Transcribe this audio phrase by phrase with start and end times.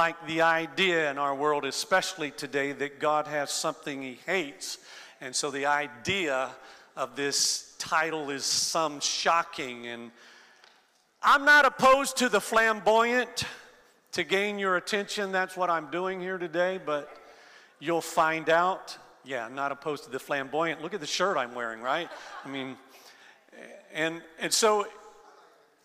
[0.00, 4.78] Like the idea in our world, especially today, that God has something he hates.
[5.20, 6.48] And so the idea
[6.96, 9.88] of this title is some shocking.
[9.88, 10.10] And
[11.22, 13.44] I'm not opposed to the flamboyant
[14.12, 15.32] to gain your attention.
[15.32, 17.14] That's what I'm doing here today, but
[17.78, 18.96] you'll find out.
[19.22, 20.80] Yeah, I'm not opposed to the flamboyant.
[20.80, 22.08] Look at the shirt I'm wearing, right?
[22.42, 22.78] I mean,
[23.92, 24.86] and, and so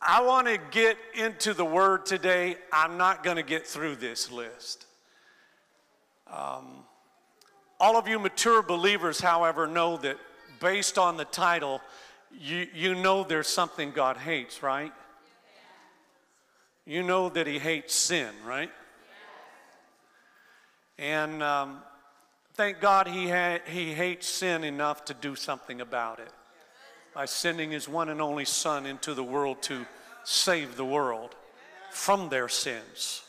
[0.07, 2.57] I want to get into the word today.
[2.71, 4.85] I'm not going to get through this list.
[6.31, 6.83] Um,
[7.79, 10.17] all of you mature believers, however, know that
[10.59, 11.81] based on the title,
[12.39, 14.93] you, you know there's something God hates, right?
[16.85, 18.71] You know that He hates sin, right?
[20.99, 21.79] And um,
[22.53, 26.31] thank God he, ha- he hates sin enough to do something about it
[27.15, 29.85] by sending His one and only Son into the world to
[30.25, 31.33] save the world
[31.89, 33.23] from their sins.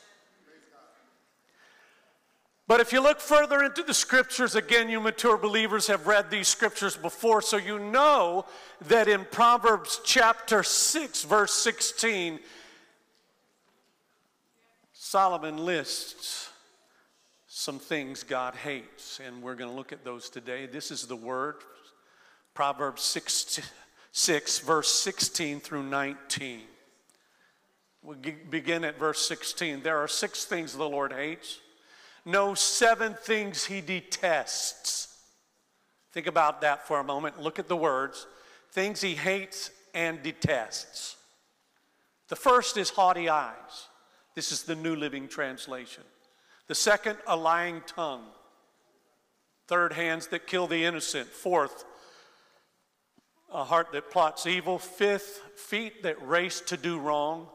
[2.69, 6.49] But if you look further into the scriptures, again, you mature believers have read these
[6.49, 8.45] scriptures before, so you know
[8.89, 12.41] that in Proverbs chapter 6, verse 16,
[14.93, 16.51] Solomon lists
[17.47, 20.67] some things God hates, and we're going to look at those today.
[20.67, 21.57] This is the word,
[22.57, 23.61] Proverbs 6,
[24.11, 26.63] 6 verse 16 through 19.
[28.03, 28.15] We
[28.51, 29.83] begin at verse 16.
[29.83, 31.61] There are six things the Lord hates.
[32.25, 35.17] No, seven things he detests.
[36.13, 37.41] Think about that for a moment.
[37.41, 38.27] Look at the words
[38.73, 41.17] things he hates and detests.
[42.29, 43.89] The first is haughty eyes.
[44.35, 46.03] This is the New Living Translation.
[46.69, 48.25] The second, a lying tongue.
[49.67, 51.29] Third, hands that kill the innocent.
[51.29, 51.85] Fourth,
[53.53, 54.79] a heart that plots evil.
[54.79, 57.49] Fifth, feet that race to do wrong.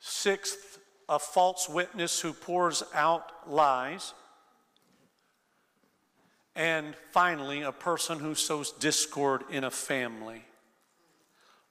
[0.00, 0.78] Sixth,
[1.08, 4.14] a false witness who pours out lies.
[6.54, 10.42] And finally, a person who sows discord in a family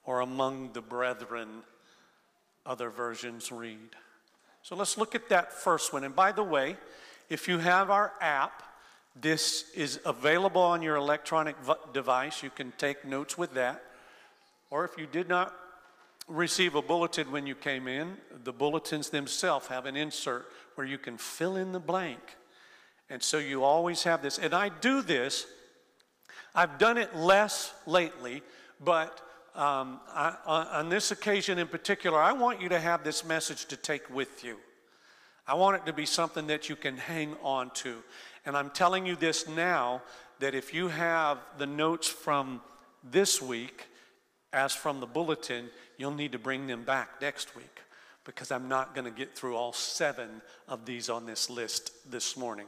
[0.03, 1.47] or among the brethren,
[2.65, 3.95] other versions read.
[4.63, 6.03] So let's look at that first one.
[6.03, 6.77] And by the way,
[7.29, 8.63] if you have our app,
[9.15, 11.55] this is available on your electronic
[11.93, 12.43] device.
[12.43, 13.83] You can take notes with that.
[14.69, 15.53] Or if you did not
[16.27, 18.17] receive a bulletin when you came in.
[18.43, 22.19] The bulletins themselves have an insert where you can fill in the blank.
[23.09, 24.37] And so you always have this.
[24.37, 25.45] And I do this,
[26.55, 28.41] I've done it less lately,
[28.79, 29.21] but
[29.53, 33.75] um, I, on this occasion in particular, I want you to have this message to
[33.75, 34.57] take with you.
[35.45, 37.97] I want it to be something that you can hang on to.
[38.45, 40.01] And I'm telling you this now
[40.39, 42.61] that if you have the notes from
[43.03, 43.87] this week,
[44.53, 47.81] as from the bulletin, you'll need to bring them back next week
[48.25, 52.35] because I'm not going to get through all seven of these on this list this
[52.35, 52.67] morning.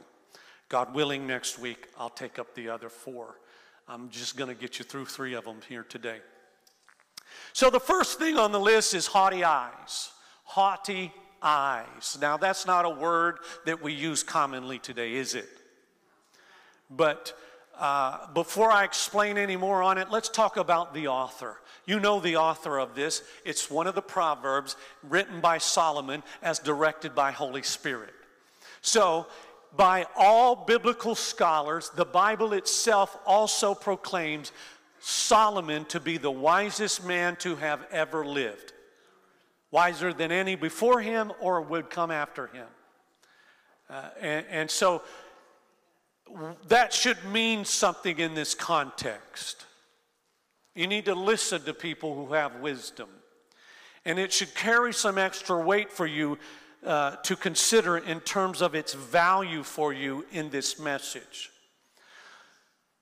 [0.69, 3.35] God willing, next week I'll take up the other four.
[3.87, 6.19] I'm just going to get you through three of them here today.
[7.51, 10.11] So, the first thing on the list is haughty eyes.
[10.43, 11.11] Haughty
[11.41, 12.17] eyes.
[12.21, 15.49] Now, that's not a word that we use commonly today, is it?
[16.89, 17.33] But
[17.79, 21.59] uh, before I explain any more on it, let's talk about the author.
[21.85, 23.23] You know the author of this.
[23.45, 28.13] It's one of the Proverbs written by Solomon as directed by Holy Spirit.
[28.81, 29.27] So,
[29.75, 34.51] by all biblical scholars, the Bible itself also proclaims
[34.99, 38.71] Solomon to be the wisest man to have ever lived,
[39.71, 42.67] wiser than any before him or would come after him.
[43.89, 45.01] Uh, and, and so,
[46.67, 49.65] that should mean something in this context.
[50.75, 53.09] You need to listen to people who have wisdom.
[54.05, 56.37] And it should carry some extra weight for you
[56.85, 61.51] uh, to consider in terms of its value for you in this message.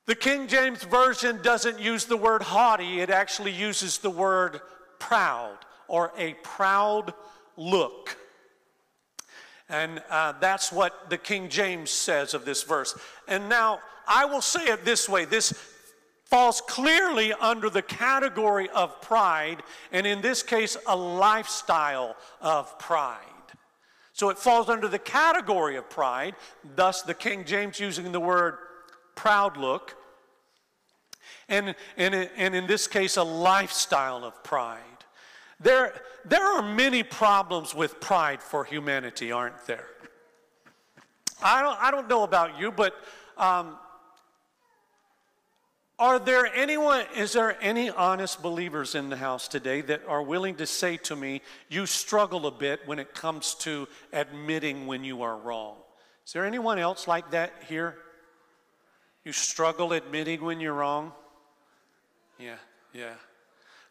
[0.05, 4.59] The King James Version doesn't use the word haughty, it actually uses the word
[4.99, 5.57] proud
[5.87, 7.13] or a proud
[7.57, 8.17] look.
[9.71, 12.93] And uh, that's what the King James says of this verse.
[13.27, 15.53] And now, I will say it this way this
[16.25, 23.17] falls clearly under the category of pride, and in this case, a lifestyle of pride.
[24.13, 26.35] So it falls under the category of pride,
[26.75, 28.57] thus, the King James using the word
[29.15, 29.95] proud look.
[31.47, 34.90] And, and, and in this case, a lifestyle of pride.
[35.61, 35.93] There,
[36.25, 39.85] there are many problems with pride for humanity, aren't there?
[41.43, 42.95] I don't, I don't know about you, but
[43.37, 43.77] um,
[45.99, 50.55] are there anyone, is there any honest believers in the house today that are willing
[50.55, 55.21] to say to me, you struggle a bit when it comes to admitting when you
[55.21, 55.75] are wrong?
[56.25, 57.97] Is there anyone else like that here?
[59.23, 61.11] You struggle admitting when you're wrong?
[62.39, 62.55] Yeah,
[62.93, 63.13] yeah.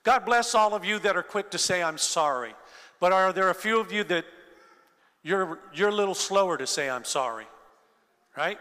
[0.02, 2.55] God bless all of you that are quick to say, I'm sorry.
[3.00, 4.25] But are there a few of you that
[5.23, 7.47] you're, you're a little slower to say, I'm sorry?
[8.37, 8.58] Right?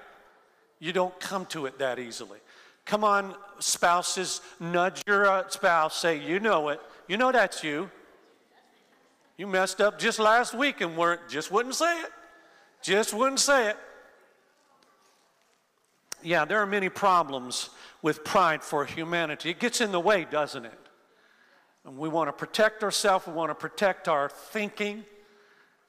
[0.79, 2.39] You don't come to it that easily.
[2.85, 6.81] Come on, spouses, nudge your uh, spouse, say, You know it.
[7.07, 7.89] You know that's you.
[9.37, 12.09] You messed up just last week and weren't, just wouldn't say it.
[12.81, 13.77] Just wouldn't say it.
[16.21, 17.69] Yeah, there are many problems
[18.01, 19.51] with pride for humanity.
[19.51, 20.88] It gets in the way, doesn't it?
[21.89, 25.03] And we want to protect ourselves, we want to protect our thinking.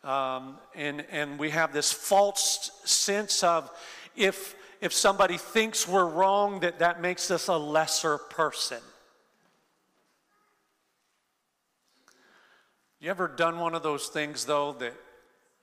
[0.03, 3.71] Um, and, and we have this false sense of
[4.17, 8.79] if if somebody thinks we're wrong, that that makes us a lesser person.
[12.99, 14.95] You ever done one of those things, though, that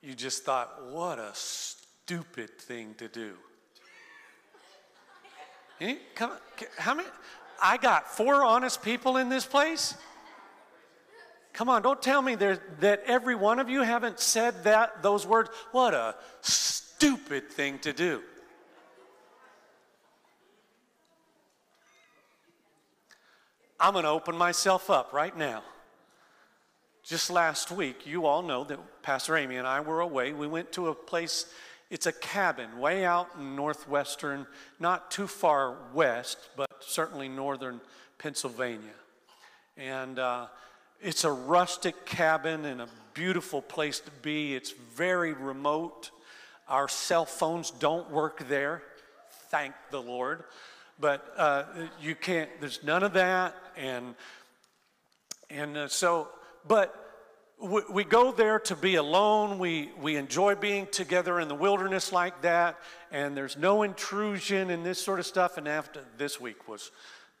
[0.02, 3.32] you just thought, what a stupid thing to do?
[6.20, 6.30] On,
[6.76, 7.08] how many?
[7.60, 9.96] I got four honest people in this place.
[11.58, 15.50] Come on, don't tell me that every one of you haven't said that those words.
[15.72, 18.22] What a stupid thing to do.
[23.80, 25.64] I'm going to open myself up right now.
[27.02, 30.32] Just last week, you all know that Pastor Amy and I were away.
[30.32, 31.46] We went to a place,
[31.90, 34.46] it's a cabin way out in northwestern,
[34.78, 37.80] not too far west, but certainly northern
[38.16, 38.94] Pennsylvania.
[39.76, 40.46] And uh,
[41.00, 44.54] it's a rustic cabin and a beautiful place to be.
[44.54, 46.10] It's very remote.
[46.68, 48.82] Our cell phones don't work there,
[49.50, 50.44] thank the Lord.
[51.00, 51.64] But uh,
[52.00, 53.54] you can't, there's none of that.
[53.76, 54.14] And,
[55.48, 56.28] and uh, so,
[56.66, 56.94] but
[57.60, 59.58] we, we go there to be alone.
[59.58, 62.78] We, we enjoy being together in the wilderness like that.
[63.12, 65.56] And there's no intrusion and this sort of stuff.
[65.56, 66.90] And after this week was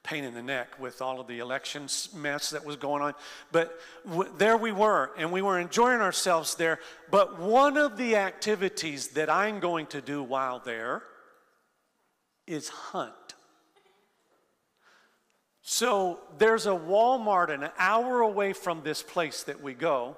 [0.08, 3.14] pain in the neck with all of the elections mess that was going on.
[3.52, 3.78] But
[4.08, 6.78] w- there we were, and we were enjoying ourselves there.
[7.10, 11.02] But one of the activities that I'm going to do while there
[12.46, 13.12] is hunt.
[15.60, 20.16] So there's a Walmart an hour away from this place that we go.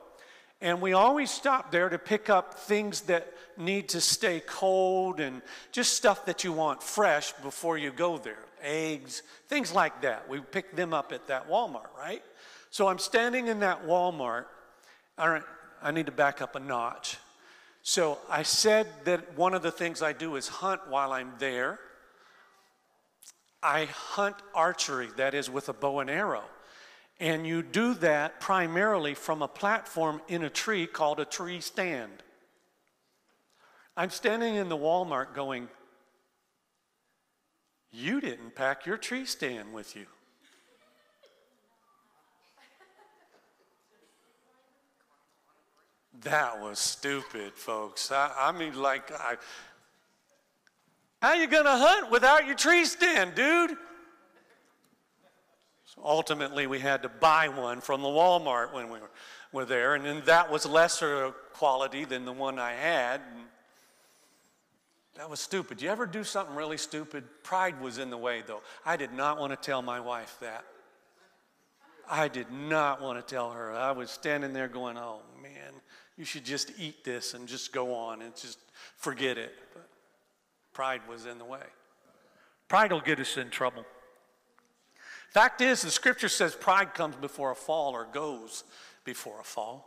[0.60, 5.42] And we always stop there to pick up things that need to stay cold and
[5.72, 8.44] just stuff that you want fresh before you go there.
[8.62, 10.28] Eggs, things like that.
[10.28, 12.22] We pick them up at that Walmart, right?
[12.70, 14.46] So I'm standing in that Walmart.
[15.18, 15.42] All right,
[15.82, 17.18] I need to back up a notch.
[17.82, 21.78] So I said that one of the things I do is hunt while I'm there.
[23.62, 26.44] I hunt archery, that is, with a bow and arrow.
[27.18, 32.22] And you do that primarily from a platform in a tree called a tree stand.
[33.96, 35.68] I'm standing in the Walmart going,
[37.92, 40.06] You didn't pack your tree stand with you.
[46.23, 48.12] That was stupid, folks.
[48.12, 49.37] I, I mean, like, I,
[51.23, 53.70] how you going to hunt without your tree stand, dude?
[55.87, 59.11] So ultimately, we had to buy one from the Walmart when we were,
[59.52, 63.20] were there, and then that was lesser quality than the one I had.
[63.35, 63.47] And
[65.17, 65.83] that was stupid.
[65.83, 67.25] You ever do something really stupid?
[67.43, 68.62] Pride was in the way, though.
[68.87, 70.64] I did not want to tell my wife that.
[72.09, 73.73] I did not want to tell her.
[73.73, 75.73] I was standing there going, oh man,
[76.17, 78.59] you should just eat this and just go on and just
[78.97, 79.52] forget it.
[79.73, 79.88] But
[80.73, 81.62] Pride was in the way.
[82.69, 83.85] Pride will get us in trouble.
[85.31, 88.64] Fact is, the scripture says pride comes before a fall or goes
[89.05, 89.87] before a fall.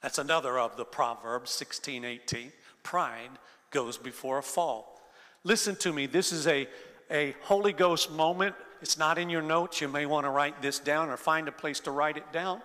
[0.00, 2.52] That's another of the Proverbs 16, 18.
[2.82, 3.30] Pride
[3.70, 5.00] goes before a fall.
[5.44, 6.68] Listen to me, this is a,
[7.10, 8.54] a Holy Ghost moment.
[8.82, 9.80] It's not in your notes.
[9.80, 12.60] You may want to write this down or find a place to write it down.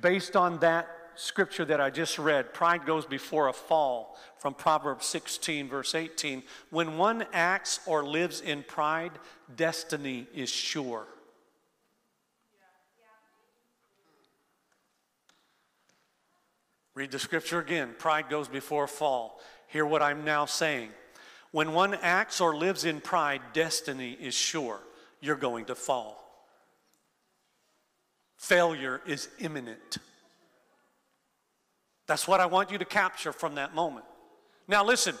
[0.00, 5.06] Based on that scripture that I just read, pride goes before a fall from Proverbs
[5.06, 6.42] 16, verse 18.
[6.70, 9.12] When one acts or lives in pride,
[9.56, 11.06] destiny is sure.
[16.98, 17.94] Read the scripture again.
[17.96, 19.40] Pride goes before fall.
[19.68, 20.88] Hear what I'm now saying.
[21.52, 24.80] When one acts or lives in pride, destiny is sure.
[25.20, 26.20] You're going to fall.
[28.36, 29.98] Failure is imminent.
[32.08, 34.04] That's what I want you to capture from that moment.
[34.66, 35.14] Now, listen.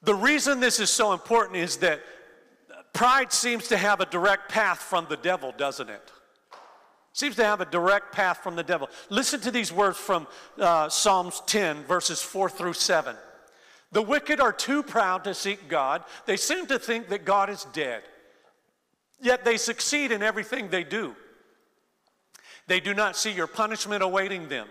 [0.00, 2.00] The reason this is so important is that
[2.94, 6.10] pride seems to have a direct path from the devil, doesn't it?
[7.14, 8.90] Seems to have a direct path from the devil.
[9.08, 10.26] Listen to these words from
[10.58, 13.14] uh, Psalms 10, verses 4 through 7.
[13.92, 16.02] The wicked are too proud to seek God.
[16.26, 18.02] They seem to think that God is dead.
[19.22, 21.14] Yet they succeed in everything they do.
[22.66, 24.66] They do not see your punishment awaiting them.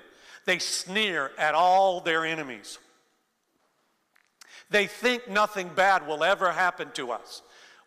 [0.46, 2.78] They sneer at all their enemies.
[4.70, 7.42] They think nothing bad will ever happen to us.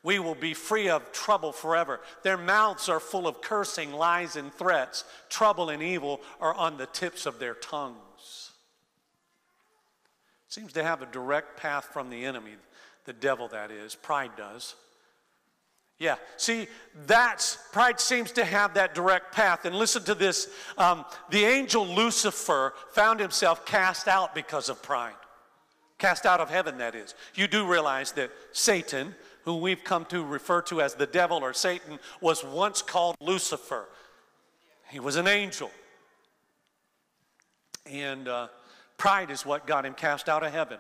[0.07, 1.99] We will be free of trouble forever.
[2.23, 5.05] Their mouths are full of cursing, lies, and threats.
[5.29, 8.53] Trouble and evil are on the tips of their tongues.
[10.47, 12.53] Seems to have a direct path from the enemy,
[13.05, 13.97] the devil, that is.
[13.97, 14.77] Pride does.
[15.99, 16.69] Yeah, see,
[17.07, 19.65] that's pride seems to have that direct path.
[19.65, 20.49] And listen to this
[20.79, 25.15] um, the angel Lucifer found himself cast out because of pride.
[25.99, 27.15] Cast out of heaven, that is.
[27.35, 29.15] You do realize that Satan,
[29.47, 33.87] who we've come to refer to as the devil or Satan, was once called Lucifer.
[34.91, 35.71] He was an angel.
[37.87, 38.49] And uh,
[38.99, 40.79] pride is what got him cast out of heaven.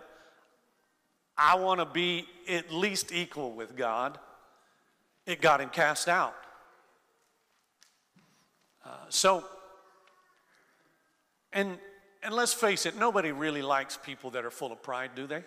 [1.39, 4.19] I want to be at least equal with God
[5.27, 6.35] it got him cast out.
[8.85, 9.45] Uh, so,
[11.53, 11.79] and,
[12.23, 15.43] and let's face it, nobody really likes people that are full of pride, do they?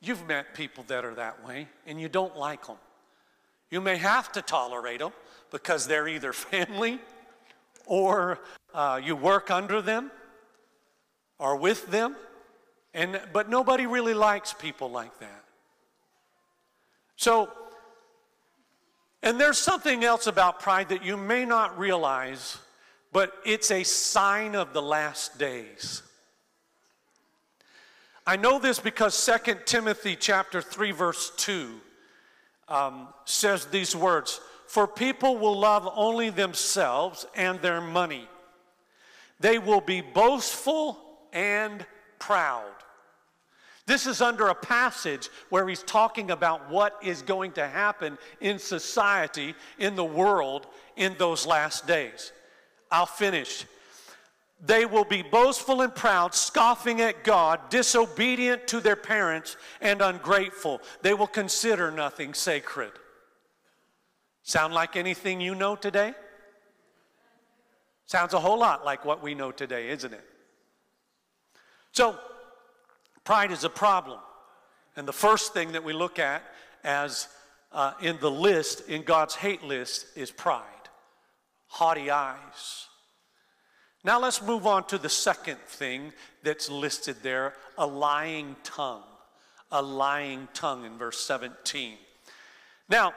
[0.00, 2.76] You've met people that are that way, and you don't like them.
[3.70, 5.12] You may have to tolerate them
[5.50, 7.00] because they're either family
[7.86, 8.40] or
[8.74, 10.10] uh, you work under them
[11.38, 12.16] or with them.
[12.94, 15.44] And, but nobody really likes people like that.
[17.16, 17.50] So
[19.22, 22.58] and there's something else about pride that you may not realize,
[23.12, 26.02] but it's a sign of the last days.
[28.28, 31.80] I know this because 2 Timothy chapter 3 verse 2
[32.68, 38.28] um, says these words, For people will love only themselves and their money.
[39.40, 40.98] They will be boastful
[41.32, 41.86] and
[42.18, 42.70] proud.
[43.86, 48.58] This is under a passage where he's talking about what is going to happen in
[48.58, 50.66] society, in the world,
[50.96, 52.32] in those last days.
[52.90, 53.64] I'll finish.
[54.60, 60.80] They will be boastful and proud, scoffing at God, disobedient to their parents, and ungrateful.
[61.02, 62.92] They will consider nothing sacred.
[64.42, 66.14] Sound like anything you know today?
[68.06, 70.24] Sounds a whole lot like what we know today, isn't it?
[71.92, 72.18] So,
[73.28, 74.20] Pride is a problem.
[74.96, 76.42] And the first thing that we look at
[76.82, 77.28] as
[77.72, 80.64] uh, in the list, in God's hate list, is pride,
[81.66, 82.86] haughty eyes.
[84.04, 86.12] Now let's move on to the second thing
[86.42, 89.02] that's listed there a lying tongue.
[89.70, 91.98] A lying tongue in verse 17.
[92.88, 93.12] Now,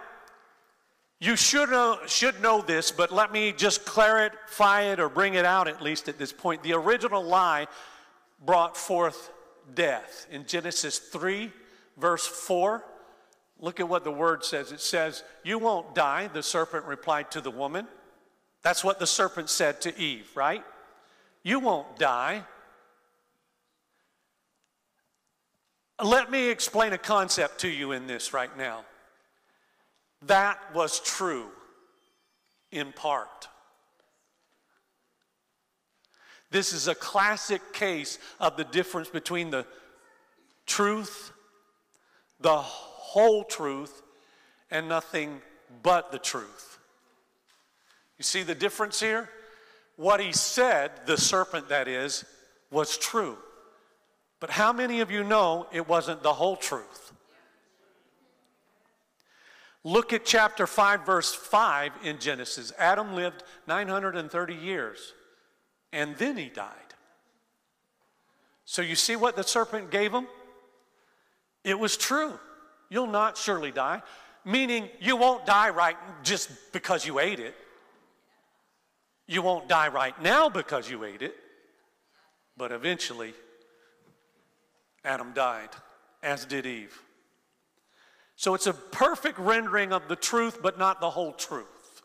[1.20, 5.46] you should know, should know this, but let me just clarify it or bring it
[5.46, 6.64] out at least at this point.
[6.64, 7.68] The original lie
[8.44, 9.32] brought forth
[9.76, 10.26] death.
[10.32, 11.52] In Genesis 3,
[11.98, 12.84] verse 4,
[13.60, 14.72] look at what the word says.
[14.72, 17.88] It says, You won't die, the serpent replied to the woman.
[18.64, 20.64] That's what the serpent said to Eve, right?
[21.44, 22.44] You won't die.
[26.04, 28.86] Let me explain a concept to you in this right now.
[30.24, 31.48] That was true
[32.72, 33.48] in part.
[36.52, 39.66] This is a classic case of the difference between the
[40.66, 41.32] truth,
[42.40, 44.02] the whole truth,
[44.70, 45.42] and nothing
[45.82, 46.71] but the truth.
[48.22, 49.28] You see the difference here?
[49.96, 52.24] What he said, the serpent that is,
[52.70, 53.36] was true.
[54.40, 57.14] But how many of you know it wasn't the whole truth?
[59.84, 62.72] Look at chapter 5, verse 5 in Genesis.
[62.78, 65.14] Adam lived 930 years
[65.92, 66.76] and then he died.
[68.66, 70.28] So you see what the serpent gave him?
[71.64, 72.34] It was true.
[72.88, 74.04] You'll not surely die,
[74.46, 77.56] meaning you won't die right just because you ate it.
[79.32, 81.34] You won't die right now because you ate it,
[82.58, 83.34] but eventually
[85.06, 85.70] Adam died,
[86.22, 87.02] as did Eve.
[88.36, 92.02] So it's a perfect rendering of the truth, but not the whole truth.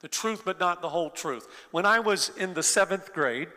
[0.00, 1.46] The truth, but not the whole truth.
[1.70, 3.48] When I was in the seventh grade,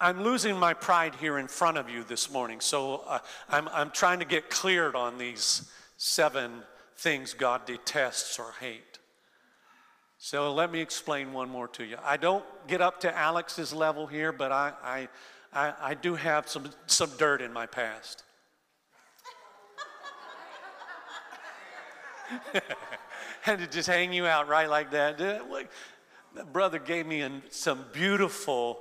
[0.00, 3.90] I'm losing my pride here in front of you this morning, so uh, I'm, I'm
[3.90, 6.62] trying to get cleared on these seven
[6.98, 8.99] things God detests or hate.
[10.22, 11.96] So let me explain one more to you.
[12.04, 15.08] I don't get up to Alex's level here, but I, I,
[15.50, 18.22] I, I do have some, some dirt in my past.
[23.40, 25.18] had to just hang you out right like that.
[25.18, 25.38] Uh,
[26.34, 28.80] that brother gave me some beautiful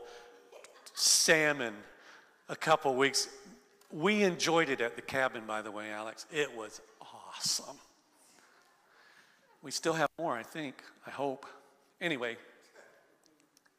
[0.94, 1.74] salmon
[2.50, 3.30] a couple weeks.
[3.94, 6.26] We enjoyed it at the cabin, by the way, Alex.
[6.34, 7.78] It was awesome.
[9.62, 10.76] We still have more, I think,
[11.06, 11.46] I hope.
[12.00, 12.38] Anyway,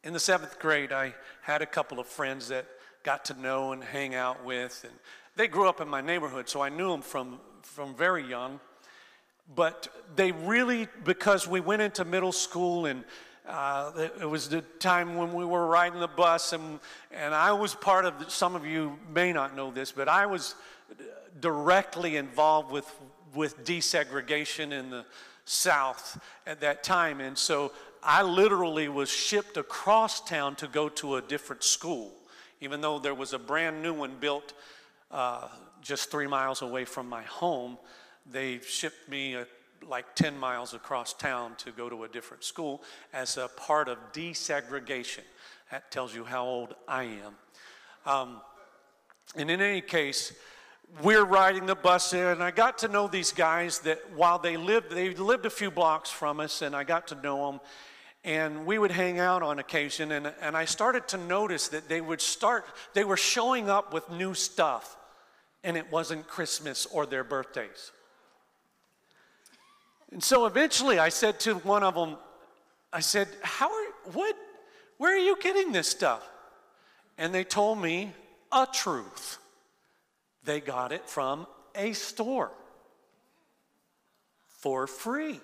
[0.05, 2.67] in the seventh grade, I had a couple of friends that
[3.03, 4.93] got to know and hang out with, and
[5.37, 8.61] they grew up in my neighborhood, so I knew them from, from very young.
[9.55, 13.03] But they really, because we went into middle school and
[13.49, 16.79] uh, it was the time when we were riding the bus, and,
[17.11, 20.55] and I was part of, some of you may not know this, but I was
[21.41, 22.89] directly involved with,
[23.35, 25.07] with desegregation in the
[25.51, 27.21] South at that time.
[27.21, 32.13] And so I literally was shipped across town to go to a different school,
[32.61, 34.53] even though there was a brand new one built
[35.11, 35.49] uh,
[35.83, 37.79] just three miles away from my home.
[38.31, 39.47] They shipped me a
[39.89, 43.99] like 10 miles across town to go to a different school as a part of
[44.13, 45.23] desegregation.
[45.71, 47.35] That tells you how old I am.
[48.05, 48.41] Um,
[49.37, 50.33] and in any case,
[51.03, 54.57] we're riding the bus there, and I got to know these guys that while they
[54.57, 57.61] lived, they lived a few blocks from us, and I got to know them.
[58.23, 62.01] And we would hang out on occasion, and, and I started to notice that they
[62.01, 64.97] would start, they were showing up with new stuff,
[65.65, 67.93] and it wasn't Christmas or their birthdays.
[70.13, 72.17] And so eventually I said to one of them,
[72.93, 74.37] I said, How are, what,
[74.99, 76.29] where are you getting this stuff?
[77.17, 78.13] And they told me
[78.53, 79.39] a truth.
[80.45, 82.51] They got it from a store
[84.49, 85.41] for free.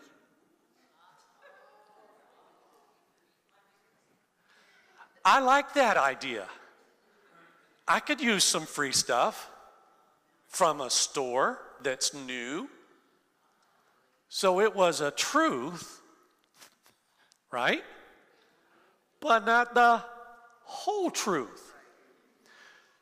[5.25, 6.47] I like that idea.
[7.89, 9.51] I could use some free stuff
[10.49, 12.69] from a store that's new
[14.29, 16.03] so it was a truth,
[17.51, 17.83] right?
[19.21, 20.03] But not the
[20.65, 21.66] whole truth.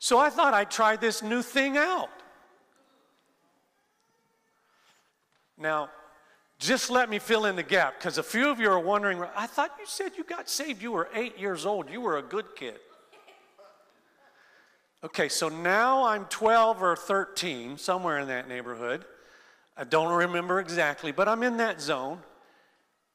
[0.05, 2.11] So I thought I'd try this new thing out.
[5.57, 5.89] Now,
[6.59, 9.47] just let me fill in the gap because a few of you are wondering I
[9.47, 12.55] thought you said you got saved, you were eight years old, you were a good
[12.55, 12.81] kid.
[15.03, 19.07] Okay, so now I'm 12 or 13, somewhere in that neighborhood.
[19.75, 22.19] I don't remember exactly, but I'm in that zone.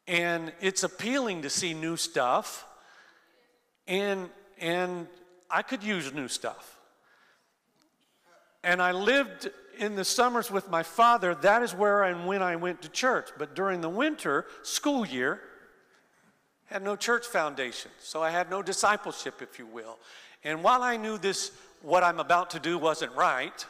[0.07, 2.65] And it's appealing to see new stuff.
[3.85, 5.05] And, and
[5.51, 6.77] I could use new stuff.
[8.63, 11.33] And I lived in the summers with my father.
[11.35, 13.29] That is where and when I went to church.
[13.37, 15.41] But during the winter, school year,
[16.65, 17.91] had no church foundation.
[17.99, 19.97] So I had no discipleship, if you will.
[20.43, 23.65] And while I knew this, what I'm about to do wasn't right,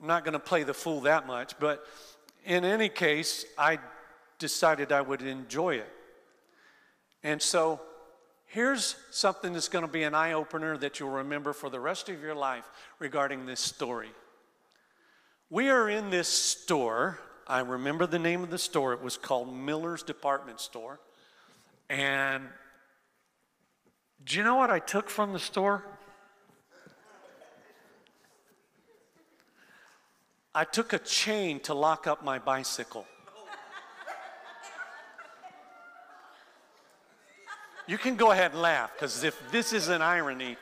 [0.00, 1.84] I'm not going to play the fool that much, but
[2.44, 3.78] in any case, I
[4.38, 5.90] decided I would enjoy it.
[7.22, 7.80] And so
[8.46, 12.08] here's something that's going to be an eye opener that you'll remember for the rest
[12.08, 12.64] of your life
[12.98, 14.10] regarding this story.
[15.50, 17.20] We are in this store.
[17.46, 18.92] I remember the name of the store.
[18.92, 20.98] It was called Miller's Department Store.
[21.88, 22.44] And
[24.24, 25.84] do you know what I took from the store?
[30.52, 33.04] I took a chain to lock up my bicycle.
[37.86, 40.56] You can go ahead and laugh because if this is an irony,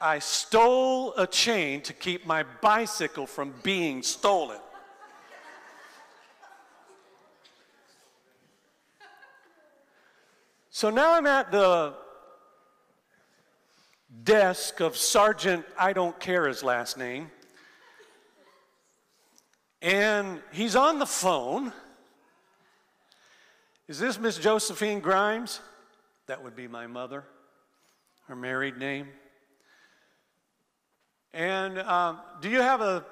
[0.00, 4.58] I stole a chain to keep my bicycle from being stolen.
[10.70, 11.94] So now I'm at the
[14.24, 17.30] desk of Sergeant, I don't care his last name.
[19.80, 21.72] And he's on the phone.
[23.92, 25.60] Is this Miss Josephine Grimes?
[26.26, 27.24] That would be my mother,
[28.26, 29.08] her married name.
[31.34, 33.04] And um, do you have a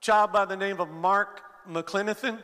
[0.00, 2.38] child by the name of Mark McClenathan?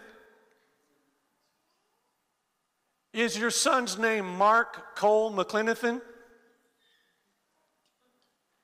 [3.13, 6.01] Is your son's name Mark Cole McClenathan?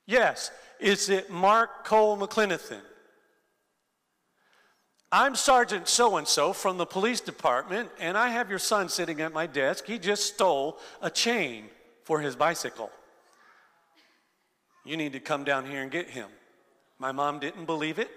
[0.04, 0.50] Yes.
[0.80, 2.82] Is it Mark Cole McClenathan?
[5.12, 9.20] I'm Sergeant so and so from the police department, and I have your son sitting
[9.20, 9.86] at my desk.
[9.86, 11.66] He just stole a chain
[12.04, 12.90] for his bicycle.
[14.84, 16.28] You need to come down here and get him.
[16.98, 18.10] My mom didn't believe it.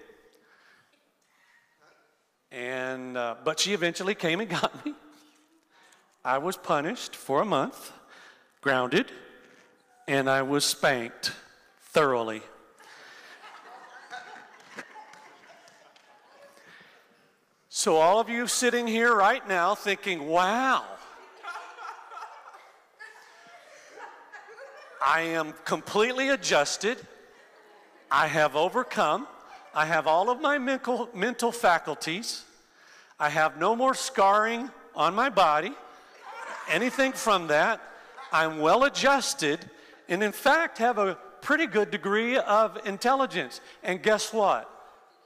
[2.50, 4.94] And, uh, but she eventually came and got me.
[6.24, 7.92] I was punished for a month,
[8.60, 9.10] grounded,
[10.08, 11.32] and I was spanked
[11.80, 12.42] thoroughly.
[17.80, 20.84] So, all of you sitting here right now thinking, wow,
[25.02, 26.98] I am completely adjusted.
[28.10, 29.26] I have overcome.
[29.74, 32.44] I have all of my mental, mental faculties.
[33.18, 35.72] I have no more scarring on my body,
[36.68, 37.80] anything from that.
[38.30, 39.58] I'm well adjusted,
[40.06, 43.62] and in fact, have a pretty good degree of intelligence.
[43.82, 44.79] And guess what?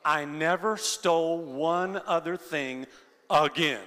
[0.04, 2.86] I never stole one other thing
[3.30, 3.80] again.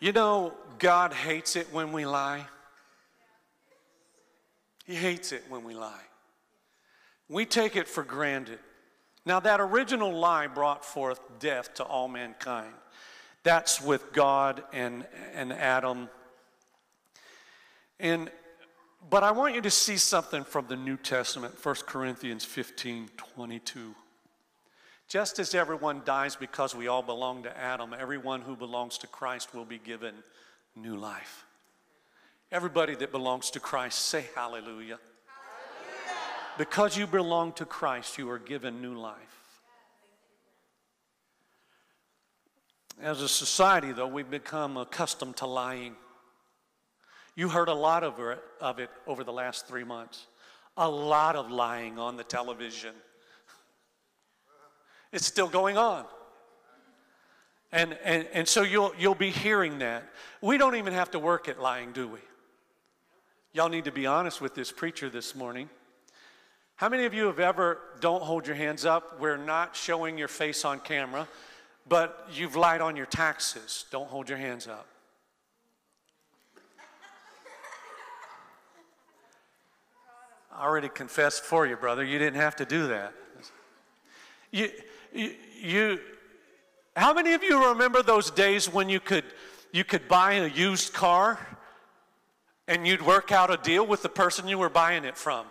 [0.00, 2.46] You know, God hates it when we lie.
[4.86, 6.00] He hates it when we lie.
[7.28, 8.58] We take it for granted.
[9.26, 12.72] Now, that original lie brought forth death to all mankind.
[13.42, 16.08] That's with God and, and Adam.
[18.00, 18.30] And,
[19.10, 23.94] but I want you to see something from the New Testament, 1 Corinthians 15 22.
[25.06, 29.54] Just as everyone dies because we all belong to Adam, everyone who belongs to Christ
[29.54, 30.14] will be given
[30.76, 31.44] new life.
[32.52, 34.70] Everybody that belongs to Christ, say hallelujah.
[34.70, 34.98] hallelujah.
[36.56, 39.16] Because you belong to Christ, you are given new life.
[43.02, 45.96] As a society, though, we've become accustomed to lying.
[47.36, 50.26] You heard a lot of it, of it over the last three months.
[50.76, 52.94] A lot of lying on the television
[55.12, 56.04] it's still going on.
[57.72, 60.04] And, and, and so you'll, you'll be hearing that.
[60.40, 62.18] We don't even have to work at lying, do we?
[63.52, 65.68] Y'all need to be honest with this preacher this morning.
[66.76, 70.28] How many of you have ever, don't hold your hands up, we're not showing your
[70.28, 71.28] face on camera,
[71.88, 73.84] but you've lied on your taxes?
[73.90, 74.86] Don't hold your hands up.
[80.60, 82.04] I already confessed for you, brother.
[82.04, 83.14] You didn't have to do that.
[84.50, 84.70] You,
[85.10, 86.00] you, you,
[86.94, 89.24] how many of you remember those days when you could,
[89.72, 91.38] you could buy a used car
[92.68, 95.46] and you'd work out a deal with the person you were buying it from?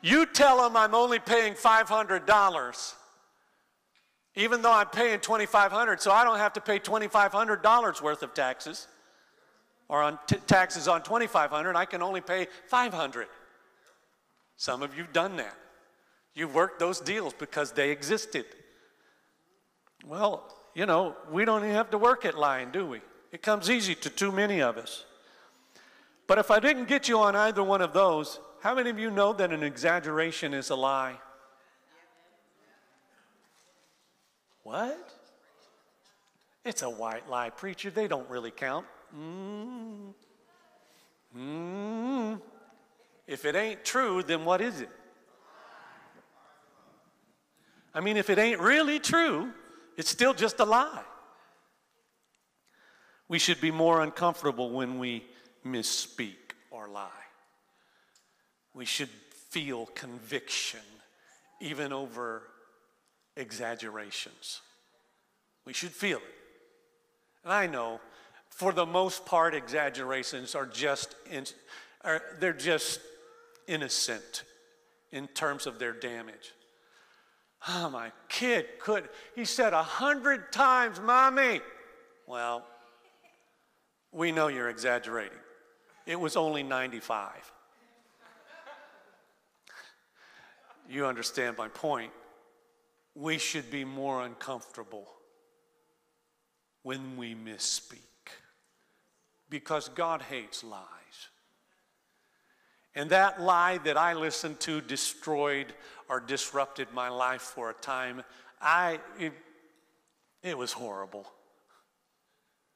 [0.00, 2.94] You tell them I'm only paying $500,
[4.36, 8.86] even though I'm paying 2,500, so I don't have to pay $2,500 worth of taxes,
[9.90, 13.26] or on taxes on 2,500, I can only pay 500.
[14.56, 15.56] Some of you've done that.
[16.32, 18.46] You've worked those deals because they existed.
[20.06, 23.00] Well, you know, we don't even have to work at lying, do we?
[23.32, 25.04] It comes easy to too many of us.
[26.28, 29.10] But if I didn't get you on either one of those, how many of you
[29.10, 31.16] know that an exaggeration is a lie?
[34.62, 35.14] What?
[36.64, 37.90] It's a white lie, preacher.
[37.90, 38.86] They don't really count.
[39.16, 40.14] Mm.
[41.36, 42.40] Mm.
[43.26, 44.90] If it ain't true, then what is it?
[47.94, 49.52] I mean, if it ain't really true,
[49.96, 51.02] it's still just a lie.
[53.28, 55.24] We should be more uncomfortable when we
[55.64, 57.08] misspeak or lie.
[58.74, 59.08] We should
[59.50, 60.80] feel conviction
[61.60, 62.42] even over
[63.36, 64.60] exaggerations.
[65.64, 66.34] We should feel it.
[67.44, 68.00] And I know,
[68.60, 71.46] for the most part, exaggerations are just in,
[72.04, 73.00] are, they're just
[73.66, 74.44] innocent
[75.12, 76.52] in terms of their damage.
[77.68, 79.08] Oh, my kid could.
[79.34, 81.62] He said a hundred times, Mommy.
[82.26, 82.66] Well,
[84.12, 85.38] we know you're exaggerating.
[86.04, 87.30] It was only 95.
[90.86, 92.12] you understand my point.
[93.14, 95.06] We should be more uncomfortable
[96.82, 98.09] when we misspeak
[99.50, 100.80] because God hates lies.
[102.94, 105.72] And that lie that I listened to destroyed
[106.08, 108.22] or disrupted my life for a time.
[108.60, 109.32] I, it,
[110.42, 111.26] it was horrible.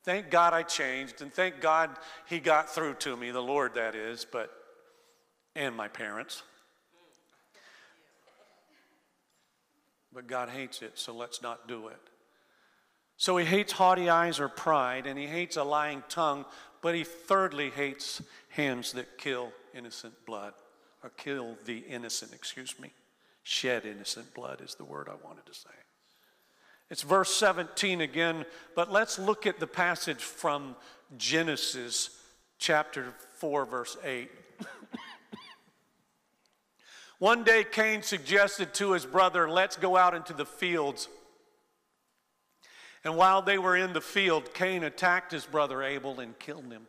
[0.04, 1.90] Thank God I changed, and thank God
[2.26, 4.50] He got through to me, the Lord that is, but,
[5.56, 6.42] and my parents.
[10.12, 11.98] But God hates it, so let's not do it.
[13.16, 16.44] So He hates haughty eyes or pride, and He hates a lying tongue,
[16.84, 20.52] but he thirdly hates hands that kill innocent blood,
[21.02, 22.92] or kill the innocent, excuse me.
[23.42, 25.70] Shed innocent blood is the word I wanted to say.
[26.90, 28.44] It's verse 17 again,
[28.76, 30.76] but let's look at the passage from
[31.16, 32.20] Genesis
[32.58, 34.30] chapter 4, verse 8.
[37.18, 41.08] One day, Cain suggested to his brother, Let's go out into the fields.
[43.04, 46.86] And while they were in the field, Cain attacked his brother Abel and killed him.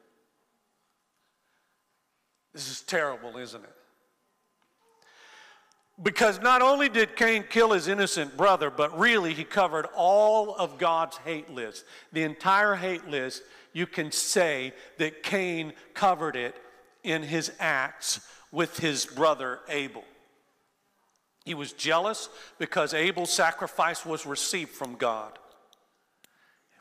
[2.54, 3.76] This is terrible, isn't it?
[6.02, 10.78] Because not only did Cain kill his innocent brother, but really he covered all of
[10.78, 11.86] God's hate list.
[12.14, 16.56] The entire hate list, you can say that Cain covered it
[17.04, 20.04] in his acts with his brother Abel.
[21.44, 25.38] He was jealous because Abel's sacrifice was received from God.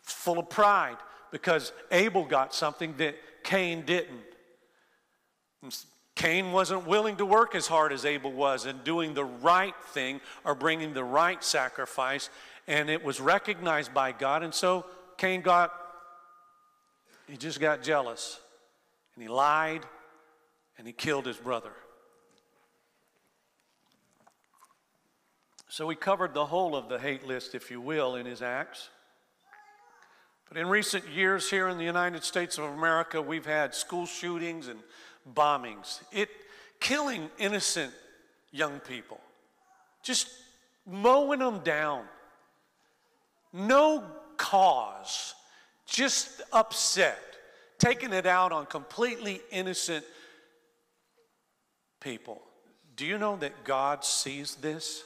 [0.04, 0.96] Full of pride
[1.30, 4.22] because Abel got something that Cain didn't.
[6.14, 10.20] Cain wasn't willing to work as hard as Abel was in doing the right thing
[10.44, 12.30] or bringing the right sacrifice,
[12.68, 14.42] and it was recognized by God.
[14.42, 14.86] And so
[15.16, 15.72] Cain got,
[17.26, 18.38] he just got jealous,
[19.14, 19.84] and he lied,
[20.78, 21.72] and he killed his brother.
[25.68, 28.90] So he covered the whole of the hate list, if you will, in his acts.
[30.48, 34.68] But in recent years here in the United States of America, we've had school shootings
[34.68, 34.80] and
[35.34, 36.28] bombings, it
[36.80, 37.92] killing innocent
[38.50, 39.20] young people,
[40.02, 40.28] just
[40.86, 42.04] mowing them down.
[43.52, 44.04] No
[44.36, 45.34] cause,
[45.86, 47.18] just upset,
[47.78, 50.04] taking it out on completely innocent
[52.00, 52.42] people.
[52.96, 55.02] Do you know that God sees this?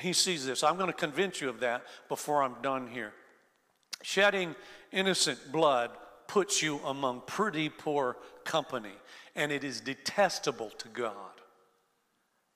[0.00, 0.62] He sees this.
[0.62, 3.12] I'm going to convince you of that before I'm done here.
[4.02, 4.54] Shedding
[4.92, 5.90] innocent blood
[6.28, 8.94] puts you among pretty poor company,
[9.34, 11.40] and it is detestable to God,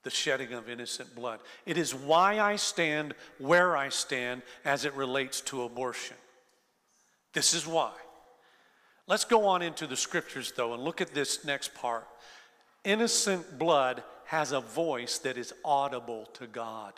[0.03, 1.39] the shedding of innocent blood.
[1.65, 6.17] It is why I stand where I stand as it relates to abortion.
[7.33, 7.91] This is why.
[9.07, 12.07] Let's go on into the scriptures, though, and look at this next part.
[12.83, 16.93] Innocent blood has a voice that is audible to God.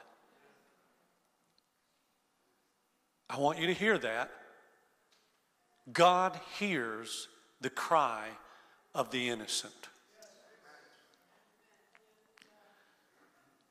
[3.34, 4.30] I want you to hear that.
[5.92, 7.28] God hears
[7.62, 8.28] the cry
[8.94, 9.74] of the innocent.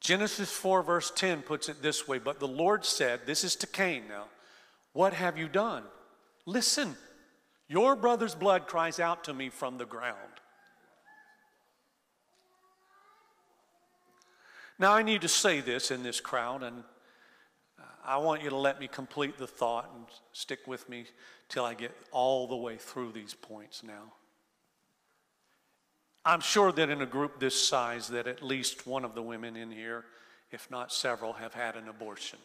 [0.01, 3.68] Genesis 4, verse 10 puts it this way But the Lord said, This is to
[3.68, 4.25] Cain now,
[4.94, 5.85] what have you done?
[6.44, 6.96] Listen,
[7.68, 10.16] your brother's blood cries out to me from the ground.
[14.77, 16.83] Now, I need to say this in this crowd, and
[18.04, 21.06] I want you to let me complete the thought and stick with me
[21.48, 24.12] till I get all the way through these points now.
[26.24, 29.56] I'm sure that in a group this size that at least one of the women
[29.56, 30.04] in here,
[30.50, 32.38] if not several, have had an abortion.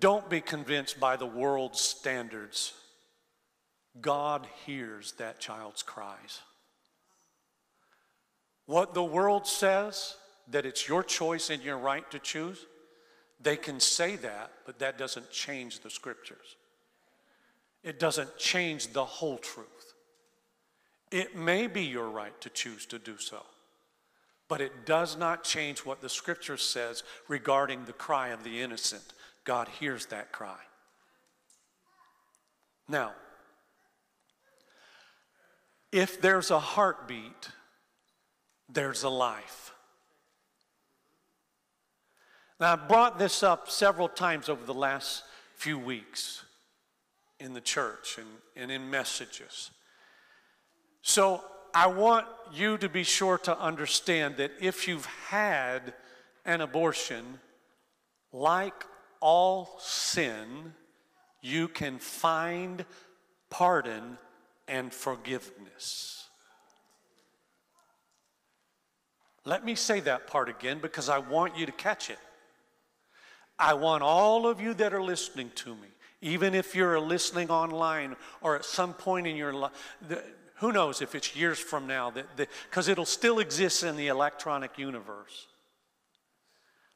[0.00, 2.74] Don't be convinced by the world's standards.
[4.00, 6.40] God hears that child's cries.
[8.66, 10.16] What the world says
[10.50, 12.66] that it's your choice and your right to choose,
[13.40, 16.56] they can say that, but that doesn't change the scriptures.
[17.84, 19.94] It doesn't change the whole truth.
[21.10, 23.42] It may be your right to choose to do so,
[24.48, 29.04] but it does not change what the scripture says regarding the cry of the innocent.
[29.44, 30.58] God hears that cry.
[32.88, 33.12] Now,
[35.92, 37.48] if there's a heartbeat,
[38.68, 39.72] there's a life.
[42.60, 45.22] Now, I've brought this up several times over the last
[45.54, 46.44] few weeks
[47.38, 49.70] in the church and, and in messages.
[51.02, 51.44] So,
[51.74, 55.94] I want you to be sure to understand that if you've had
[56.44, 57.38] an abortion,
[58.32, 58.84] like
[59.20, 60.72] all sin,
[61.42, 62.84] you can find
[63.50, 64.18] pardon
[64.66, 66.26] and forgiveness.
[69.44, 72.18] Let me say that part again because I want you to catch it.
[73.58, 75.88] I want all of you that are listening to me,
[76.20, 79.72] even if you're listening online or at some point in your life,
[80.56, 85.46] who knows if it's years from now, because it'll still exist in the electronic universe.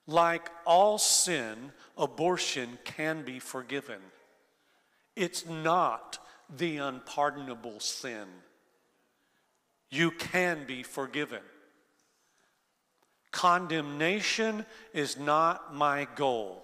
[0.06, 4.00] Like all sin, abortion can be forgiven.
[5.14, 6.18] It's not
[6.56, 8.26] the unpardonable sin.
[9.90, 11.42] You can be forgiven.
[13.32, 16.62] Condemnation is not my goal,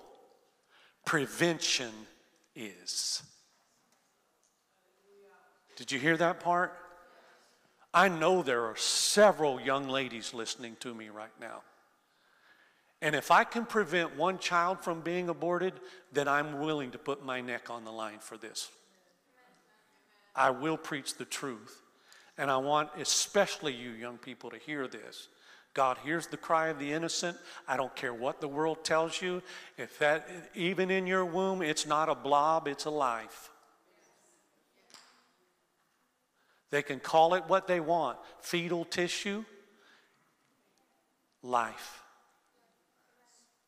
[1.05, 1.91] prevention
[2.55, 3.23] is.
[5.77, 6.75] Did you hear that part?
[7.95, 11.63] I know there are several young ladies listening to me right now.
[13.01, 15.75] And if I can prevent one child from being aborted,
[16.13, 18.71] then I'm willing to put my neck on the line for this.
[20.35, 21.81] I will preach the truth.
[22.37, 25.29] And I want especially you young people to hear this.
[25.75, 27.37] God hears the cry of the innocent.
[27.67, 29.43] I don't care what the world tells you.
[29.77, 33.51] If that even in your womb, it's not a blob, it's a life.
[36.71, 39.45] They can call it what they want fetal tissue,
[41.43, 42.03] life.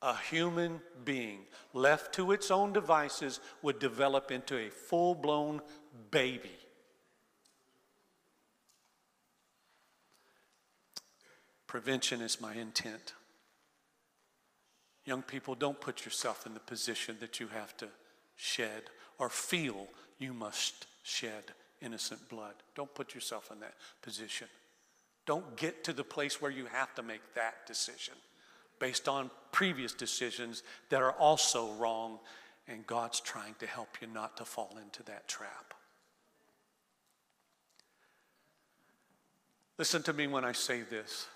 [0.03, 1.41] A human being
[1.75, 5.61] left to its own devices would develop into a full blown
[6.11, 6.60] baby.
[11.70, 13.12] Prevention is my intent.
[15.04, 17.87] Young people, don't put yourself in the position that you have to
[18.35, 19.87] shed or feel
[20.18, 21.44] you must shed
[21.80, 22.54] innocent blood.
[22.74, 24.48] Don't put yourself in that position.
[25.26, 28.14] Don't get to the place where you have to make that decision
[28.80, 32.18] based on previous decisions that are also wrong,
[32.66, 35.72] and God's trying to help you not to fall into that trap.
[39.78, 41.28] Listen to me when I say this.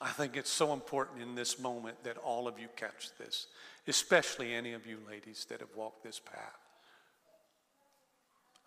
[0.00, 3.48] I think it's so important in this moment that all of you catch this,
[3.86, 6.58] especially any of you ladies that have walked this path.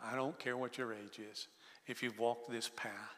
[0.04, 1.48] I don't care what your age is,
[1.88, 3.16] if you've walked this path.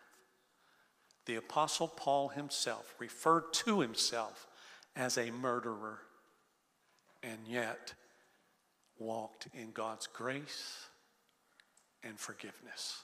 [1.26, 4.48] The Apostle Paul himself referred to himself
[4.96, 6.00] as a murderer
[7.24, 7.94] and yet
[8.98, 10.86] walked in God's grace
[12.04, 13.02] and forgiveness.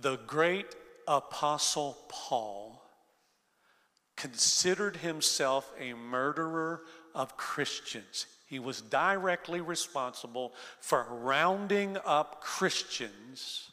[0.00, 0.74] The great
[1.06, 2.82] Apostle Paul
[4.16, 6.82] considered himself a murderer
[7.14, 8.26] of Christians.
[8.46, 13.70] He was directly responsible for rounding up Christians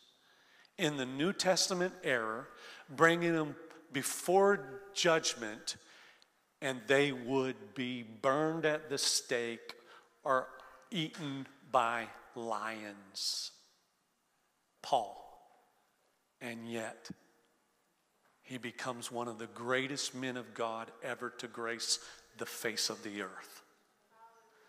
[0.78, 2.46] in the New Testament era,
[2.90, 3.56] bringing them
[3.94, 5.78] before judgment,
[6.62, 9.74] and they would be burned at the stake
[10.24, 10.48] or
[10.92, 13.52] eaten by lions.
[14.82, 15.27] Paul.
[16.42, 17.10] And yet,
[18.44, 22.00] he becomes one of the greatest men of God ever to grace
[22.38, 23.64] the face of the earth.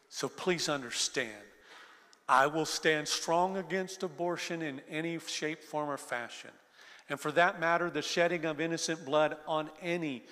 [0.09, 1.31] So please understand,
[2.29, 6.51] I will stand strong against abortion in any shape, form, or fashion.
[7.09, 10.25] And for that matter, the shedding of innocent blood on any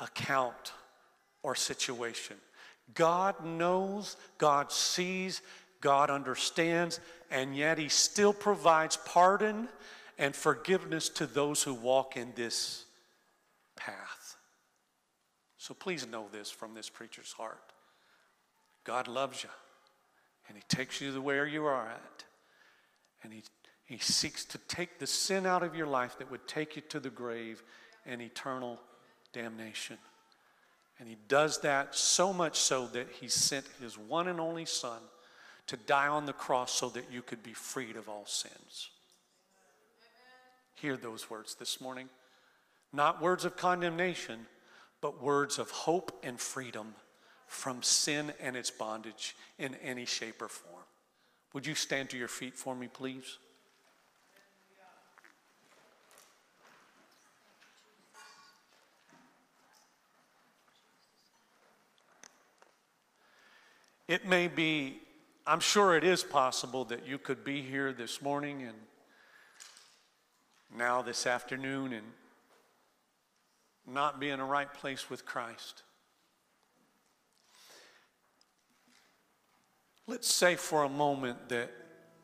[0.00, 0.72] account
[1.42, 2.36] or situation.
[2.94, 5.42] God knows, God sees,
[5.80, 7.00] God understands,
[7.30, 9.68] and yet He still provides pardon
[10.18, 12.84] and forgiveness to those who walk in this
[13.76, 14.36] path.
[15.58, 17.72] So please know this from this preacher's heart
[18.84, 19.50] God loves you,
[20.48, 22.24] and He takes you to where you are at,
[23.22, 23.42] and He,
[23.84, 27.00] he seeks to take the sin out of your life that would take you to
[27.00, 27.62] the grave
[28.06, 28.80] and eternal
[29.32, 29.98] damnation.
[30.98, 35.00] And He does that so much so that He sent His one and only Son
[35.66, 38.90] to die on the cross so that you could be freed of all sins.
[40.76, 42.08] Hear those words this morning.
[42.92, 44.46] Not words of condemnation,
[45.00, 46.94] but words of hope and freedom
[47.46, 50.82] from sin and its bondage in any shape or form.
[51.54, 53.38] Would you stand to your feet for me, please?
[64.08, 64.98] It may be,
[65.46, 68.76] I'm sure it is possible that you could be here this morning and
[70.74, 72.06] now this afternoon and
[73.86, 75.82] not be in a right place with Christ.
[80.06, 81.70] Let's say for a moment that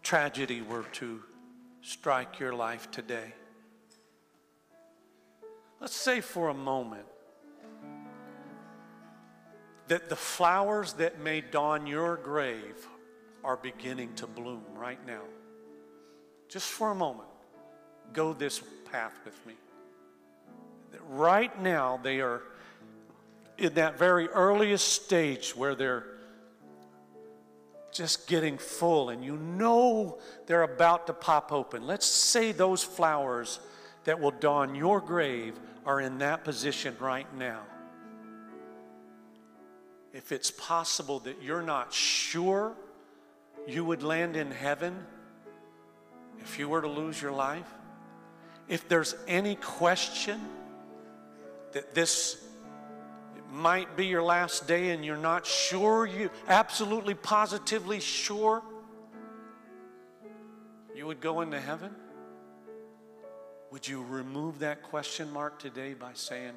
[0.02, 1.22] tragedy were to
[1.80, 3.34] strike your life today.
[5.80, 7.06] Let's say for a moment
[9.88, 12.86] that the flowers that may dawn your grave
[13.42, 15.22] are beginning to bloom right now.
[16.48, 17.28] Just for a moment
[18.12, 19.54] go this path with me.
[21.08, 22.42] Right now, they are
[23.58, 26.04] in that very earliest stage where they're
[27.92, 31.86] just getting full and you know they're about to pop open.
[31.86, 33.60] Let's say those flowers
[34.04, 37.60] that will dawn your grave are in that position right now.
[40.12, 42.74] If it's possible that you're not sure
[43.66, 45.06] you would land in heaven
[46.40, 47.72] if you were to lose your life,
[48.68, 50.40] if there's any question
[51.72, 52.42] that this
[53.50, 58.62] might be your last day and you're not sure, you absolutely positively sure
[60.94, 61.94] you would go into heaven?
[63.70, 66.52] Would you remove that question mark today by saying,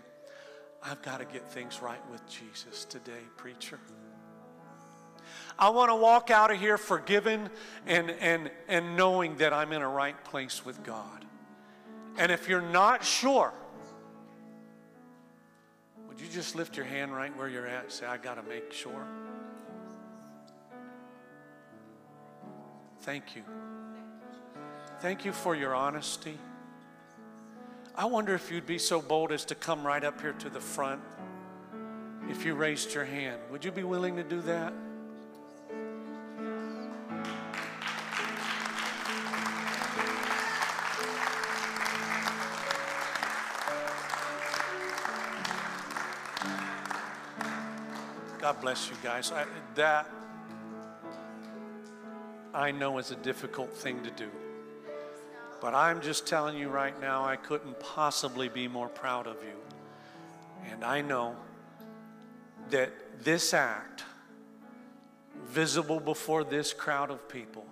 [0.84, 3.80] I've got to get things right with Jesus today, preacher?
[5.58, 7.50] I want to walk out of here forgiven
[7.88, 11.25] and, and, and knowing that I'm in a right place with God.
[12.18, 13.54] And if you're not sure,
[16.08, 18.72] would you just lift your hand right where you're at say, I got to make
[18.72, 19.06] sure?
[23.02, 23.44] Thank you.
[25.00, 26.38] Thank you for your honesty.
[27.96, 30.60] I wonder if you'd be so bold as to come right up here to the
[30.60, 31.02] front
[32.30, 33.40] if you raised your hand.
[33.52, 34.74] Would you be willing to do that?
[48.46, 49.32] God bless you guys.
[49.32, 49.44] I,
[49.74, 50.08] that
[52.54, 54.30] I know is a difficult thing to do.
[55.60, 59.58] But I'm just telling you right now, I couldn't possibly be more proud of you.
[60.72, 61.36] And I know
[62.70, 64.04] that this act,
[65.46, 67.66] visible before this crowd of people,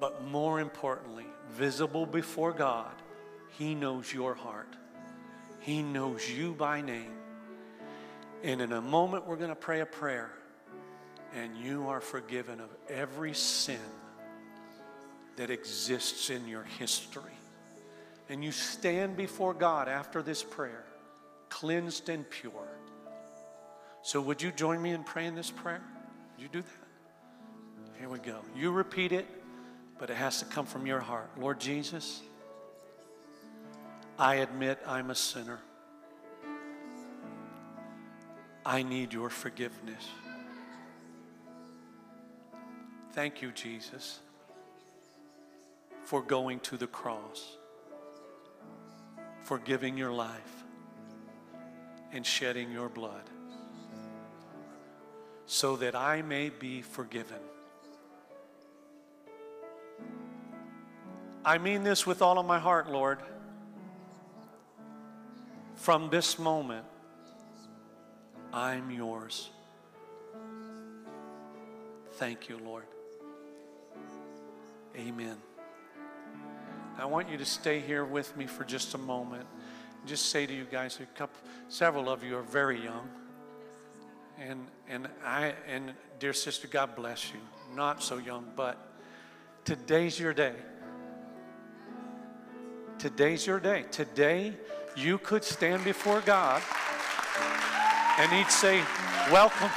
[0.00, 2.92] but more importantly, visible before God,
[3.56, 4.76] He knows your heart.
[5.60, 7.23] He knows you by name.
[8.44, 10.30] And in a moment, we're going to pray a prayer,
[11.34, 13.80] and you are forgiven of every sin
[15.36, 17.32] that exists in your history.
[18.28, 20.84] And you stand before God after this prayer,
[21.48, 22.68] cleansed and pure.
[24.02, 25.80] So, would you join me in praying this prayer?
[26.32, 27.98] Would you do that?
[27.98, 28.40] Here we go.
[28.54, 29.26] You repeat it,
[29.98, 31.30] but it has to come from your heart.
[31.38, 32.20] Lord Jesus,
[34.18, 35.60] I admit I'm a sinner.
[38.66, 40.08] I need your forgiveness.
[43.12, 44.20] Thank you, Jesus,
[46.04, 47.56] for going to the cross,
[49.42, 50.64] for giving your life
[52.12, 53.22] and shedding your blood
[55.46, 57.38] so that I may be forgiven.
[61.44, 63.18] I mean this with all of my heart, Lord.
[65.74, 66.86] From this moment,
[68.54, 69.50] I'm yours.
[72.12, 72.84] Thank you, Lord.
[74.96, 75.36] Amen.
[76.96, 79.44] I want you to stay here with me for just a moment.
[80.06, 83.08] Just say to you guys, a couple, several of you are very young,
[84.38, 87.40] and and I and dear sister, God bless you.
[87.74, 88.78] Not so young, but
[89.64, 90.54] today's your day.
[93.00, 93.86] Today's your day.
[93.90, 94.52] Today,
[94.96, 96.62] you could stand before God
[98.18, 98.82] and he'd say,
[99.30, 99.70] Welcome.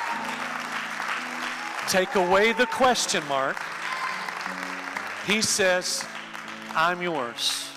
[1.90, 3.58] Take away the question mark.
[5.26, 6.06] He says,
[6.76, 7.70] I'm yours.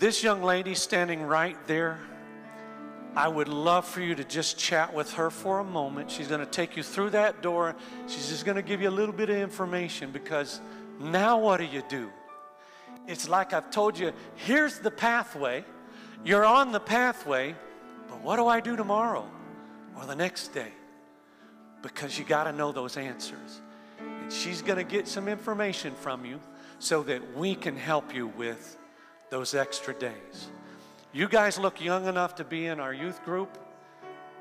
[0.00, 2.00] This young lady standing right there,
[3.14, 6.10] I would love for you to just chat with her for a moment.
[6.10, 7.76] She's going to take you through that door.
[8.08, 10.60] She's just going to give you a little bit of information because
[10.98, 12.10] now what do you do?
[13.06, 15.64] It's like I've told you here's the pathway.
[16.24, 17.54] You're on the pathway.
[18.12, 19.26] But what do I do tomorrow
[19.96, 20.70] or the next day?
[21.80, 23.62] Because you got to know those answers.
[23.98, 26.38] And she's going to get some information from you
[26.78, 28.76] so that we can help you with
[29.30, 30.50] those extra days.
[31.14, 33.56] You guys look young enough to be in our youth group.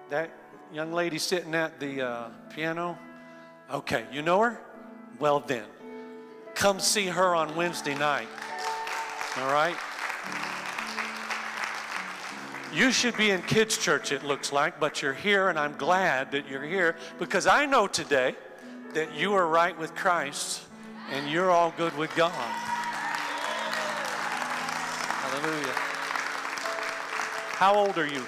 [0.10, 0.32] That
[0.74, 3.00] young lady sitting at the uh, piano,
[3.72, 4.62] okay, you know her?
[5.18, 5.66] Well, then,
[6.56, 8.28] come see her on Wednesday night.
[9.38, 9.78] All right?
[12.74, 16.32] You should be in kids' church, it looks like, but you're here, and I'm glad
[16.32, 18.34] that you're here because I know today
[18.94, 20.62] that you are right with Christ
[21.12, 22.32] and you're all good with God.
[25.22, 25.74] Hallelujah.
[27.58, 28.24] How old are you?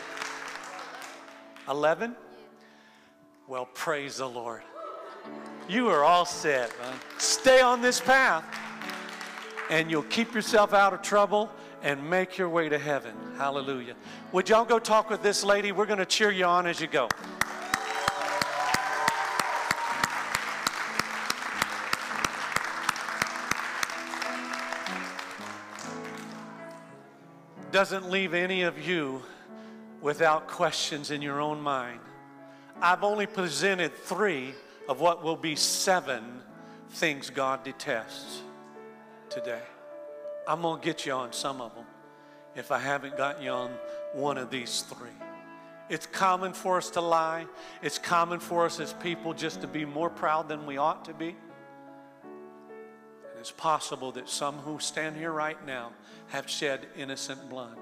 [1.69, 2.13] 11?
[3.47, 4.61] Well, praise the Lord.
[5.69, 6.69] You are all set.
[7.17, 8.43] Stay on this path,
[9.69, 11.49] and you'll keep yourself out of trouble
[11.83, 13.13] and make your way to heaven.
[13.37, 13.95] Hallelujah.
[14.31, 15.71] Would y'all go talk with this lady?
[15.73, 17.09] We're going to cheer you on as you go.
[27.71, 29.21] Doesn't leave any of you
[29.99, 31.99] without questions in your own mind.
[32.81, 34.53] I've only presented three
[34.87, 36.41] of what will be seven
[36.91, 38.41] things God detests
[39.29, 39.63] today.
[40.47, 41.85] I'm going to get you on some of them
[42.55, 43.71] if I haven't got you on
[44.13, 45.09] one of these three.
[45.89, 47.45] It's common for us to lie.
[47.81, 51.13] It's common for us as people just to be more proud than we ought to
[51.13, 51.35] be.
[52.23, 55.91] And it's possible that some who stand here right now
[56.27, 57.77] have shed innocent blood.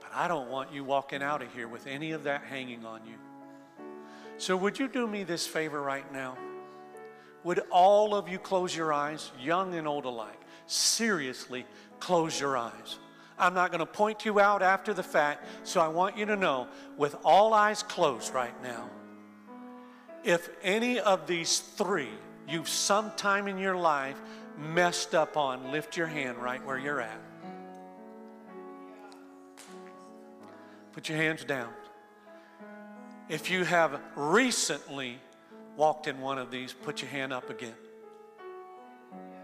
[0.00, 3.00] But I don't want you walking out of here with any of that hanging on
[3.06, 3.14] you.
[4.38, 6.36] So, would you do me this favor right now?
[7.42, 10.40] Would all of you close your eyes, young and old alike?
[10.66, 11.64] Seriously,
[12.00, 12.98] close your eyes.
[13.38, 16.36] I'm not going to point you out after the fact, so I want you to
[16.36, 18.88] know, with all eyes closed right now,
[20.24, 22.10] if any of these three
[22.48, 24.20] you've sometime in your life
[24.58, 27.20] messed up on, lift your hand right where you're at.
[30.92, 31.68] Put your hands down.
[33.28, 35.18] If you have recently
[35.76, 37.74] walked in one of these, put your hand up again.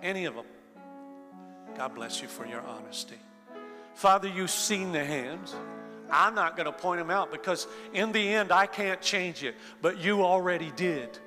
[0.02, 0.46] Any of them.
[1.76, 3.18] God bless you for your honesty.
[3.94, 5.54] Father, you've seen the hands.
[6.10, 9.54] I'm not going to point them out because in the end I can't change it,
[9.80, 11.18] but you already did.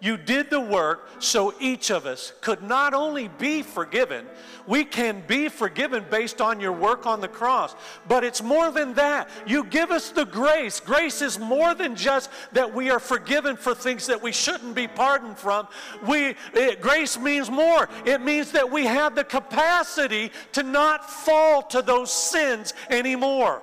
[0.00, 4.26] You did the work so each of us could not only be forgiven,
[4.66, 7.74] we can be forgiven based on your work on the cross,
[8.08, 9.28] but it's more than that.
[9.46, 10.80] You give us the grace.
[10.80, 14.88] Grace is more than just that we are forgiven for things that we shouldn't be
[14.88, 15.68] pardoned from.
[16.06, 17.88] We, it, grace means more.
[18.06, 23.62] It means that we have the capacity to not fall to those sins anymore.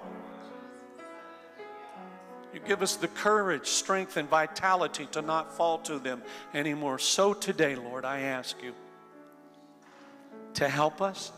[2.68, 6.22] Give us the courage, strength, and vitality to not fall to them
[6.54, 7.00] anymore.
[7.00, 8.74] So today, Lord, I ask you
[10.56, 11.32] to help us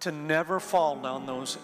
[0.00, 1.56] to never fall down those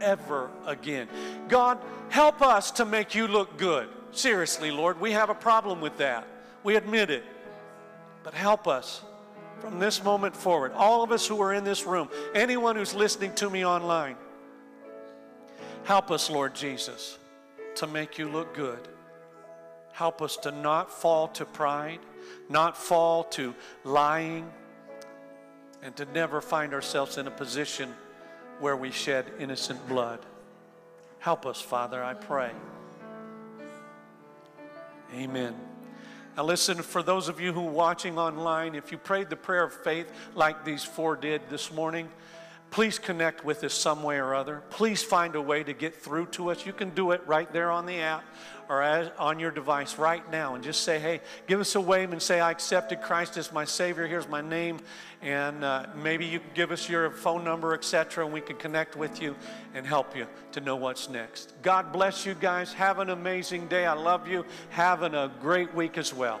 [0.00, 1.08] ever again.
[1.48, 1.78] God,
[2.08, 3.88] help us to make you look good.
[4.12, 6.26] Seriously, Lord, we have a problem with that.
[6.64, 7.24] We admit it.
[8.22, 9.02] But help us
[9.60, 13.34] from this moment forward, all of us who are in this room, anyone who's listening
[13.34, 14.16] to me online,
[15.84, 17.17] help us, Lord Jesus
[17.78, 18.88] to make you look good.
[19.92, 22.00] Help us to not fall to pride,
[22.48, 23.54] not fall to
[23.84, 24.50] lying,
[25.82, 27.92] and to never find ourselves in a position
[28.60, 30.20] where we shed innocent blood.
[31.20, 32.50] Help us, Father, I pray.
[35.14, 35.54] Amen.
[36.36, 39.64] Now, listen, for those of you who are watching online, if you prayed the prayer
[39.64, 42.08] of faith like these four did this morning,
[42.70, 44.62] please connect with us some way or other.
[44.70, 46.66] Please find a way to get through to us.
[46.66, 48.24] You can do it right there on the app
[48.68, 52.12] or as, on your device right now and just say, hey, give us a wave
[52.12, 54.06] and say, I accepted Christ as my Savior.
[54.06, 54.80] Here's my name.
[55.22, 58.94] And uh, maybe you can give us your phone number, etc., and we can connect
[58.94, 59.34] with you
[59.74, 61.54] and help you to know what's next.
[61.62, 62.72] God bless you guys.
[62.74, 63.86] Have an amazing day.
[63.86, 64.44] I love you.
[64.70, 66.40] Having a great week as well.